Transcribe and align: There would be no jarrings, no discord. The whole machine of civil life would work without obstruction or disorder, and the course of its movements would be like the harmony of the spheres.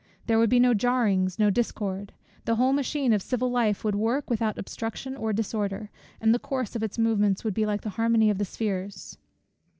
There 0.25 0.39
would 0.39 0.49
be 0.49 0.59
no 0.59 0.73
jarrings, 0.73 1.37
no 1.37 1.51
discord. 1.51 2.11
The 2.45 2.55
whole 2.55 2.73
machine 2.73 3.13
of 3.13 3.21
civil 3.21 3.51
life 3.51 3.83
would 3.83 3.93
work 3.93 4.31
without 4.31 4.57
obstruction 4.57 5.15
or 5.15 5.31
disorder, 5.31 5.91
and 6.19 6.33
the 6.33 6.39
course 6.39 6.75
of 6.75 6.81
its 6.81 6.97
movements 6.97 7.43
would 7.43 7.53
be 7.53 7.67
like 7.67 7.81
the 7.81 7.89
harmony 7.97 8.31
of 8.31 8.39
the 8.39 8.45
spheres. 8.45 9.19